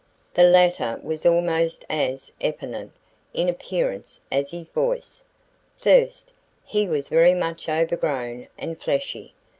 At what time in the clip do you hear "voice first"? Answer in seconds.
4.63-6.33